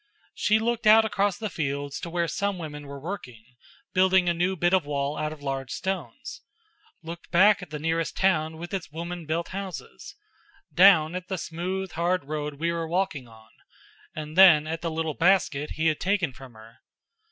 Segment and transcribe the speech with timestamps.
[0.33, 3.45] She looked out across the fields to where some women were working,
[3.93, 6.41] building a new bit of wall out of large stones;
[7.03, 10.15] looked back at the nearest town with its woman built houses;
[10.73, 13.51] down at the smooth, hard road we were walking on;
[14.15, 16.79] and then at the little basket he had taken from her.